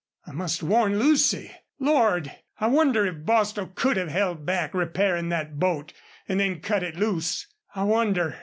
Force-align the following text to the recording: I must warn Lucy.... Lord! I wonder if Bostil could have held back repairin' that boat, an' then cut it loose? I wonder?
I 0.25 0.31
must 0.31 0.63
warn 0.63 0.97
Lucy.... 0.97 1.51
Lord! 1.77 2.31
I 2.59 2.65
wonder 2.65 3.05
if 3.05 3.23
Bostil 3.23 3.67
could 3.75 3.97
have 3.97 4.07
held 4.09 4.47
back 4.47 4.71
repairin' 4.73 5.29
that 5.29 5.59
boat, 5.59 5.93
an' 6.27 6.39
then 6.39 6.59
cut 6.59 6.81
it 6.81 6.95
loose? 6.95 7.45
I 7.75 7.83
wonder? 7.83 8.39